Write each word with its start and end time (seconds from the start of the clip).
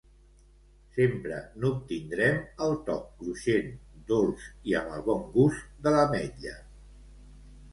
Sempre 0.95 1.41
n'obtindrem 1.65 2.39
el 2.67 2.73
toc 2.87 3.03
cruixent, 3.19 3.69
dolç 4.13 4.49
i 4.71 4.75
amb 4.81 4.97
el 4.97 5.05
bon 5.11 5.23
gust 5.37 5.71
de 5.85 5.95
l'ametlla. 5.99 6.57